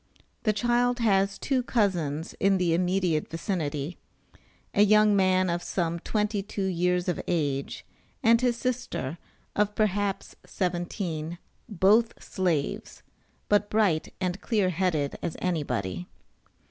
[0.41, 3.99] The child has two cousins in the immediate vicinity;
[4.73, 7.85] a young man of some twenty two years of age,
[8.23, 9.19] and his sister,
[9.55, 11.37] of perhaps seventeen
[11.69, 13.03] both Slaves,
[13.47, 16.07] but bright and clear headed as anybody.